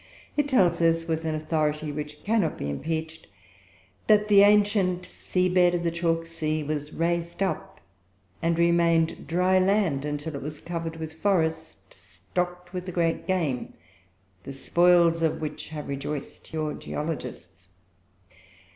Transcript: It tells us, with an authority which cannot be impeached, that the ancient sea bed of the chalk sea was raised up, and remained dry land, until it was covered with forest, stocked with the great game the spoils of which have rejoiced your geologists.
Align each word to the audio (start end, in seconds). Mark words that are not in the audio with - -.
It 0.35 0.47
tells 0.49 0.81
us, 0.81 1.07
with 1.07 1.25
an 1.25 1.35
authority 1.35 1.91
which 1.91 2.23
cannot 2.23 2.57
be 2.57 2.71
impeached, 2.71 3.27
that 4.07 4.29
the 4.29 4.41
ancient 4.41 5.05
sea 5.05 5.47
bed 5.47 5.75
of 5.75 5.83
the 5.83 5.91
chalk 5.91 6.25
sea 6.25 6.63
was 6.63 6.91
raised 6.91 7.43
up, 7.43 7.79
and 8.41 8.57
remained 8.57 9.27
dry 9.27 9.59
land, 9.59 10.03
until 10.03 10.33
it 10.33 10.41
was 10.41 10.59
covered 10.59 10.95
with 10.95 11.13
forest, 11.21 11.93
stocked 11.93 12.73
with 12.73 12.87
the 12.87 12.91
great 12.91 13.27
game 13.27 13.75
the 14.41 14.53
spoils 14.53 15.21
of 15.21 15.39
which 15.39 15.67
have 15.69 15.87
rejoiced 15.87 16.51
your 16.51 16.73
geologists. 16.73 17.69